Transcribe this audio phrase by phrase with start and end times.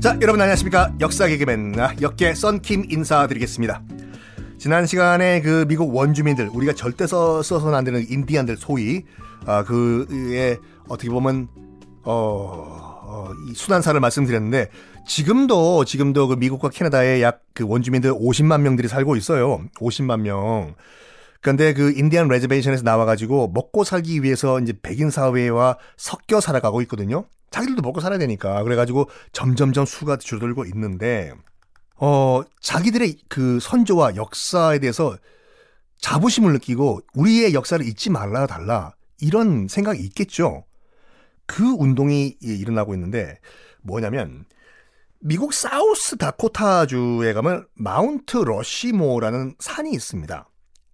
[0.00, 0.92] 자, 여러분 안녕하십니까?
[1.00, 3.82] 역사 개그맨 역계 썬킴 인사드리겠습니다.
[4.58, 9.04] 지난 시간에 그 미국 원주민들 우리가 절대 써, 써서는 안 되는 인디안들 소위
[9.46, 11.48] 아 그의 어떻게 보면
[12.04, 14.70] 어, 어, 이 순환사를 말씀드렸는데
[15.06, 19.64] 지금도 지금도 그 미국과 캐나다에 약 그 원주민들 50만 명들이 살고 있어요.
[19.76, 20.74] 50만 명.
[21.42, 27.26] 그런데 그 인디안 레저베이션에서 나와가지고 먹고 살기 위해서 이제 백인 사회와 섞여 살아가고 있거든요.
[27.50, 31.32] 자기들도 먹고 살아야 되니까 그래가지고 점점점 수가 줄어들고 있는데
[31.96, 35.16] 어 자기들의 그 선조와 역사에 대해서
[35.98, 40.64] 자부심을 느끼고 우리의 역사를 잊지 말라 달라 이런 생각이 있겠죠.
[41.46, 43.38] 그 운동이 일어나고 있는데
[43.82, 44.44] 뭐냐면
[45.18, 50.48] 미국 사우스 다코타주에 가면 마운트 러시모라는 산이 있습니다.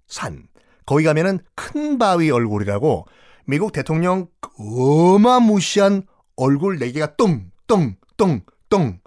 [0.09, 0.49] 산.
[0.87, 3.07] 거기 가면은 큰 바위 얼굴이라고
[3.47, 4.27] 미국 대통령
[4.59, 6.03] 어마무시한
[6.37, 8.99] 얼굴 4개가 똥 똥 똥 똥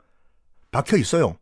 [0.72, 1.38] 박혀 있어요.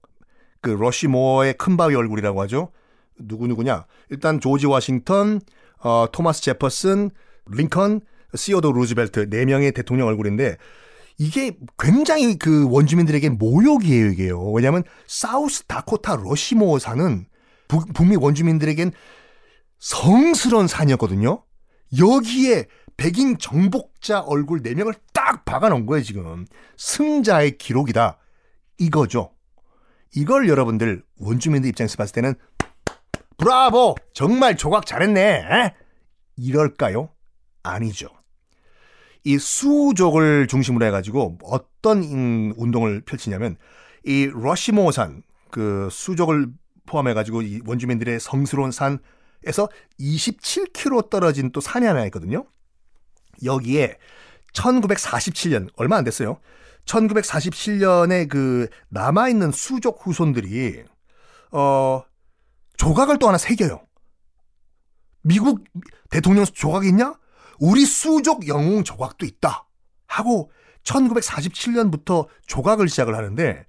[0.61, 2.71] 그 러시모어의 큰 바위 얼굴이라고 하죠.
[3.17, 3.85] 누구누구냐?
[4.09, 5.41] 일단 조지 워싱턴,
[5.79, 7.11] 어, 토마스 제퍼슨,
[7.49, 8.01] 링컨,
[8.35, 10.57] 시어도 루즈벨트 4명의 대통령 얼굴인데
[11.17, 14.51] 이게 굉장히 그 원주민들에게 모욕이에요, 이게요.
[14.51, 16.79] 왜냐하면 사우스 다코타 러시모어
[17.67, 18.93] 부, 북미 원주민들에겐
[19.79, 21.43] 성스러운 산이었거든요.
[21.97, 26.45] 여기에 백인 정복자 얼굴 4명을 딱 박아놓은 거예요, 지금.
[26.77, 28.17] 승자의 기록이다.
[28.77, 29.31] 이거죠.
[30.15, 32.35] 이걸 여러분들 원주민들 입장에서 봤을 때는
[33.37, 33.95] 브라보!
[34.13, 35.21] 정말 조각 잘했네!
[35.21, 35.73] 에?
[36.35, 37.09] 이럴까요?
[37.63, 38.09] 아니죠.
[39.23, 42.03] 이 수족을 중심으로 해가지고 어떤
[42.57, 43.57] 운동을 펼치냐면
[44.03, 46.47] 이 러시모산 그 수족을
[46.85, 48.99] 포함해가지고 이 원주민들의 성스러운 산
[49.45, 52.45] 에서 27km 떨어진 또 산이 하나 있거든요.
[53.43, 53.97] 여기에
[54.53, 56.39] 1947년 얼마 안 됐어요.
[56.85, 60.83] 1947년에 그 남아 있는 수족 후손들이
[61.51, 62.03] 어
[62.77, 63.81] 조각을 또 하나 새겨요.
[65.21, 65.63] 미국
[66.09, 67.15] 대통령 조각이 있냐?
[67.59, 69.67] 우리 수족 영웅 조각도 있다.
[70.07, 70.51] 하고
[70.83, 73.65] 1947년부터 조각을 시작을 하는데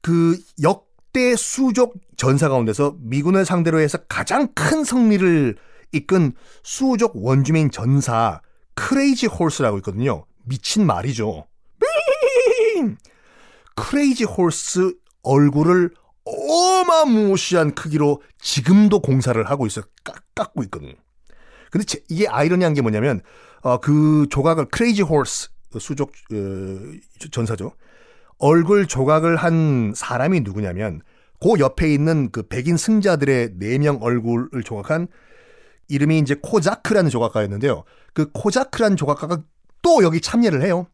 [0.00, 0.85] 그 역
[1.16, 5.56] 대 수족 전사 가운데서 미군을 상대로 해서 가장 큰 승리를
[5.92, 8.42] 이끈 수족 원주민 전사
[8.74, 10.26] 크레이지 홀스라고 있거든요.
[10.44, 11.46] 미친 말이죠.
[13.76, 15.94] 크레이지 홀스 얼굴을
[16.26, 19.80] 어마무시한 크기로 지금도 공사를 하고 있어
[20.34, 20.92] 깎고 있거든요.
[21.70, 23.22] 근데 제, 이게 아이러니한 게 뭐냐면
[23.62, 27.72] 어, 그 조각을 크레이지 홀스 수족 어, 전사죠.
[28.38, 31.00] 얼굴 조각을 한 사람이 누구냐면
[31.40, 35.08] 그 옆에 있는 그 백인 승자들의 네 명 얼굴을 조각한
[35.88, 37.84] 이름이 이제 코자크라는 조각가였는데요.
[38.12, 39.42] 그 코자크라는 조각가가
[39.82, 40.86] 또 여기 참여를 해요.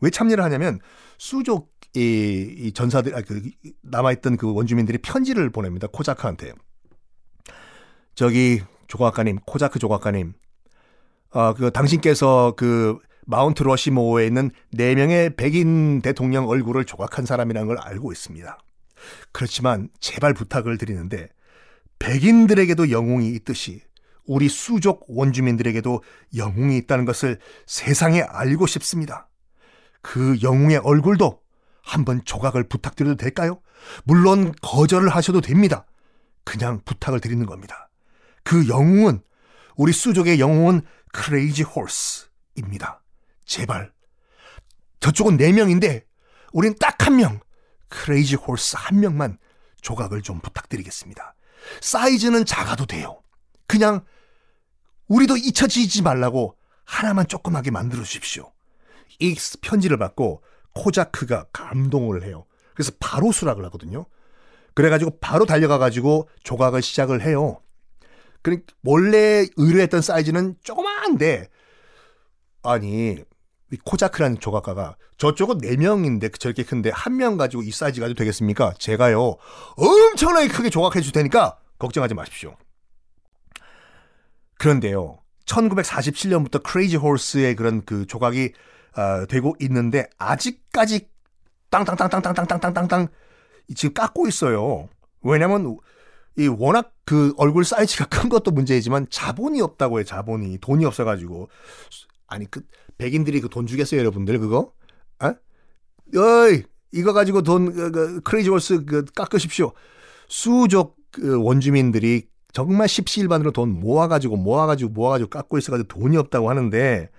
[0.00, 0.80] 왜 참여를 하냐면
[1.18, 3.40] 수족 이, 이 전사들 아, 그
[3.82, 5.86] 남아있던 그 원주민들이 편지를 보냅니다.
[5.86, 6.52] 코자크한테.
[8.16, 10.34] 저기 조각가님, 코자크 조각가님,
[11.30, 17.78] 어, 그 당신께서 그 마운트 러시모어에 있는 네 명의 백인 대통령 얼굴을 조각한 사람이라는 걸
[17.78, 18.58] 알고 있습니다.
[19.32, 21.28] 그렇지만 제발 부탁을 드리는데
[21.98, 23.82] 백인들에게도 영웅이 있듯이
[24.26, 26.02] 우리 수족 원주민들에게도
[26.36, 29.28] 영웅이 있다는 것을 세상에 알고 싶습니다.
[30.02, 31.40] 그 영웅의 얼굴도
[31.82, 33.60] 한번 조각을 부탁드려도 될까요?
[34.04, 35.86] 물론 거절을 하셔도 됩니다.
[36.44, 37.90] 그냥 부탁을 드리는 겁니다.
[38.42, 39.20] 그 영웅은
[39.76, 43.03] 우리 수족의 영웅은 크레이지 홀스입니다.
[43.44, 43.92] 제발.
[45.00, 46.04] 저쪽은 4명인데
[46.52, 47.40] 우린 딱 한 명.
[47.88, 49.38] 크레이지 홀스 한 명만
[49.82, 51.34] 조각을 좀 부탁드리겠습니다.
[51.80, 53.22] 사이즈는 작아도 돼요.
[53.66, 54.04] 그냥
[55.08, 58.52] 우리도 잊혀지지 말라고 하나만 조그맣게 만들어 주십시오.
[59.20, 60.42] 이 편지를 받고
[60.74, 62.46] 코자크가 감동을 해요.
[62.74, 64.06] 그래서 바로 수락을 하거든요.
[64.74, 67.60] 그래가지고 바로 달려가가지고 조각을 시작을 해요.
[68.42, 71.48] 그러니까 원래 의뢰했던 사이즈는 조그만한데
[72.62, 73.22] 아니
[73.84, 78.74] 코자크라는 조각가가 저쪽은 4명인데 저렇게 큰데 한 명 가지고 이 사이즈 가지고 되겠습니까?
[78.78, 79.36] 제가요
[79.76, 82.56] 엄청나게 크게 조각해 줄 테니까 걱정하지 마십시오.
[84.58, 88.52] 그런데요 1947년부터 크레이지 홀스의 그런 그 조각이
[88.96, 91.08] 어, 되고 있는데 아직까지
[91.70, 93.08] 땅땅땅땅땅땅땅땅땅
[93.74, 94.88] 지금 깎고 있어요.
[95.22, 95.76] 왜냐면
[96.36, 100.04] 이 워낙 그 얼굴 사이즈가 큰 것도 문제이지만 자본이 없다고 해요.
[100.04, 101.48] 자본이 돈이 없어가지고
[102.26, 102.62] 아니 그
[102.98, 104.72] 백인들이 그 돈 주겠어요, 여러분들 그거?
[105.18, 105.34] 아?
[106.16, 106.62] 어이
[106.92, 109.72] 이거 가지고 돈 그, 그, 크레이지 월스 그 깎으십시오.
[110.28, 117.10] 수족 그 원주민들이 정말 십시일반으로 돈 모아가지고 모아가지고 모아가지고 깎고 있어가지고 돈이 없다고 하는데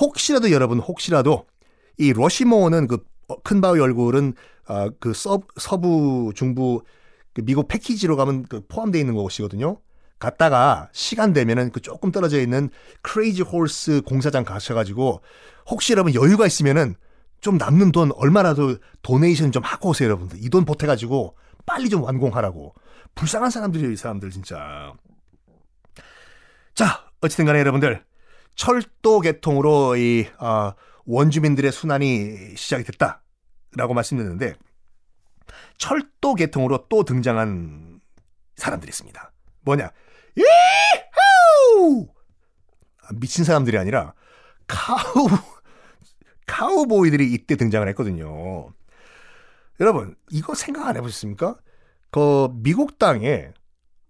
[0.00, 1.46] 혹시라도 여러분 혹시라도
[1.98, 2.98] 이 러시모어는 그
[3.44, 4.34] 큰 바위 얼굴은
[4.66, 6.82] 아, 그 서, 서부 중부
[7.34, 9.80] 그 미국 패키지로 가면 그 포함되어 있는 곳이거든요.
[10.18, 12.70] 갔다가 시간 되면은 그 조금 떨어져 있는
[13.02, 15.22] 크레이지 홀스 공사장 가셔가지고
[15.68, 16.96] 혹시 여러분 여유가 있으면은
[17.40, 21.36] 좀 남는 돈 얼마라도 donation 좀 하고 오세요 여러분들 이 돈 보태가지고
[21.66, 22.74] 빨리 좀 완공하라고
[23.14, 24.92] 불쌍한 사람들이에요 이 사람들 진짜
[26.74, 28.04] 자 어쨌든 간에 여러분들
[28.56, 30.72] 철도 개통으로 이 어,
[31.06, 34.54] 원주민들의 순환이 시작이 됐다라고 말씀드렸는데
[35.78, 38.00] 철도 개통으로 또 등장한
[38.56, 39.32] 사람들이 있습니다.
[39.62, 39.90] 뭐냐?
[40.38, 42.08] 이후!
[43.02, 44.14] 아, 미친 사람들이 아니라
[44.66, 45.28] 카우
[46.46, 48.72] 카우보이들이 이때 등장을 했거든요.
[49.80, 51.56] 여러분 이거 생각 안 해보셨습니까?
[52.10, 53.52] 그 미국 땅에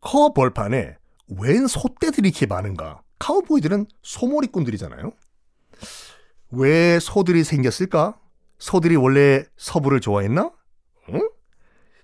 [0.01, 0.97] 커 벌판에
[1.29, 3.03] 웬 소떼들이 이렇게 많은가?
[3.19, 5.13] 카우보이들은 소몰이꾼들이잖아요.
[6.53, 8.19] 왜 소들이 생겼을까?
[8.59, 10.51] 소들이 원래 서부를 좋아했나?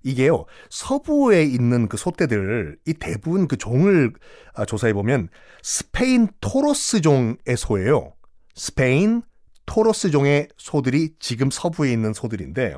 [0.04, 0.10] 응?
[0.10, 4.12] 이게요 서부에 있는 그 소떼들 이 대부분 그 종을
[4.54, 5.28] 아, 조사해 보면
[5.62, 8.12] 스페인 toros 종의 소예요.
[8.54, 9.22] 스페인
[9.66, 12.76] toros 종의 소들이 지금 서부에 있는 소들인데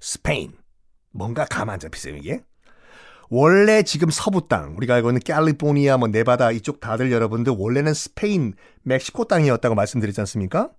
[0.00, 0.52] 스페인
[1.12, 2.42] 뭔가 감 안 잡히세요 이게?
[3.28, 8.54] 원래 지금 서부 땅 우리가 알고 있는 캘리포니아 뭐 네바다 이쪽 다들 여러분들 원래는 스페인
[8.84, 10.70] 멕시코 땅이었다고 말씀드렸지 않습니까?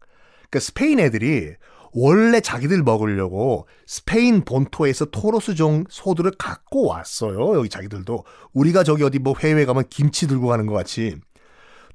[0.49, 1.55] 그 스페인 애들이
[1.91, 7.55] 원래 자기들 먹으려고 스페인 본토에서 토로스종 소들을 갖고 왔어요.
[7.55, 8.23] 여기 자기들도
[8.53, 11.15] 우리가 저기 어디 뭐 해외 가면 김치 들고 가는 것 같이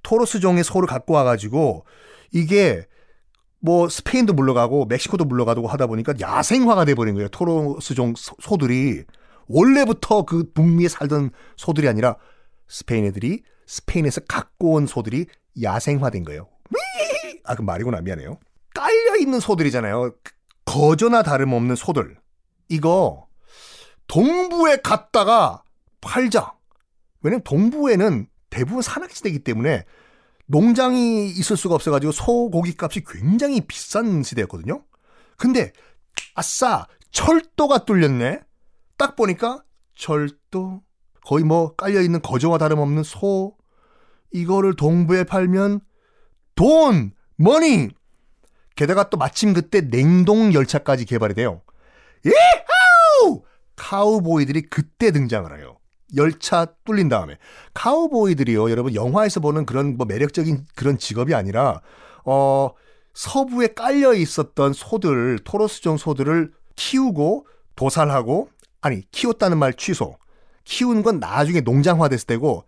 [0.02, 1.84] 토로스종의 소를 갖고 와가지고
[2.32, 2.86] 이게
[3.60, 7.28] 뭐 스페인도 물러가고 멕시코도 물러가고 하다 보니까 야생화가 돼버린 거예요.
[7.28, 9.04] 토로스종 소 들이
[9.46, 12.16] 원래부터 그 북미에 살던 소들이 아니라
[12.66, 15.26] 스페인 애들이 스페인에서 갖고 온 소들이
[15.62, 16.48] 야생화된 거예요.
[17.44, 18.00] 아, 그 말이구나.
[18.00, 18.38] 미안해요.
[18.82, 20.12] 깔려 있는 소들이잖아요.
[20.64, 22.16] 거저나 다름없는 소들.
[22.68, 23.28] 이거
[24.08, 25.62] 동부에 갔다가
[26.00, 26.52] 팔자.
[27.20, 29.84] 왜냐면 동부에는 대부분 산악지대이기 때문에
[30.46, 34.82] 농장이 있을 수가 없어가지고 소고기 값이 굉장히 비싼 시대였거든요.
[35.36, 35.72] 근데
[36.34, 38.40] 아싸 철도가 뚫렸네.
[38.98, 39.62] 딱 보니까
[39.94, 40.82] 철도
[41.24, 43.56] 거의 뭐 깔려 있는 거저와 다름없는 소
[44.32, 45.80] 이거를 동부에 팔면
[46.56, 47.90] 돈, 머니
[48.82, 51.62] 게다가 또 마침 그때 냉동 열차까지 개발이 돼요.
[52.26, 53.42] 예하우!
[53.76, 55.78] 카우보이들이 그때 등장을 해요.
[56.16, 57.38] 열차 뚫린 다음에
[57.74, 61.80] 카우보이들이요, 여러분 영화에서 보는 그런 뭐 매력적인 그런 직업이 아니라
[62.24, 62.70] 어
[63.14, 67.46] 서부에 깔려 있었던 소들 토로스종 소들을 키우고
[67.76, 68.48] 도살하고
[68.80, 70.16] 아니 키웠다는 말 취소.
[70.64, 72.64] 키운 건 나중에 농장화 됐을 때고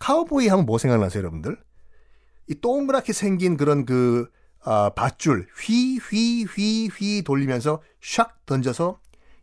[0.00, 1.56] 카우보이 하면 뭐 생각나세요, 여러분들?
[2.48, 4.28] 이 동그랗게 생긴 그런 그
[4.64, 9.00] 아, 밧줄 휘휘 휘 휘 돌리면서 샥 던져서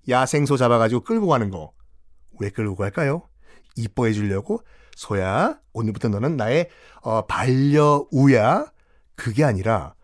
[0.07, 1.71] 야생소 잡아가지고 끌고 가는 거.
[2.39, 3.27] 왜 끌고 갈까요?
[3.75, 4.61] 이뻐해 주려고?
[4.95, 6.69] 소야, 오늘부터 너는 나의
[7.01, 8.65] 어, 반려우야.
[9.15, 9.95] 그게 아니라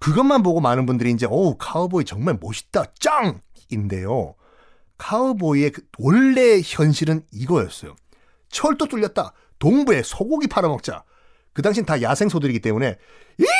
[0.00, 4.34] 그것만 보고 많은 분들이 이제 어우 카우보이 정말 멋있다 짱인데요.
[4.96, 7.94] 카우보이의 그 원래 현실은 이거였어요.
[8.48, 9.32] 철도 뚫렸다.
[9.58, 11.04] 동부에 소고기 팔아먹자.
[11.52, 12.96] 그 당신 다 야생소들이기 때문에
[13.38, 13.57] 이하!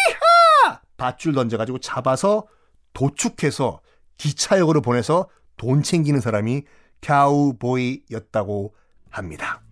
[0.99, 2.45] 밧줄 던져가지고 잡아서
[2.93, 3.81] 도축해서
[4.19, 6.65] 기차역으로 보내서 돈 챙기는 사람이
[7.01, 8.75] 카우보이였다고
[9.09, 9.63] 합니다.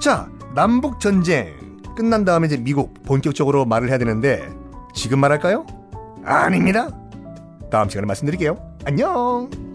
[0.00, 1.54] 자, 남북 전쟁
[1.96, 4.48] 끝난 다음에 이제 미국 본격적으로 말을 해야 되는데
[4.94, 5.66] 지금 말할까요?
[6.24, 6.88] 아닙니다.
[7.70, 8.76] 다음 시간에 말씀드릴게요.
[8.84, 9.65] 안녕.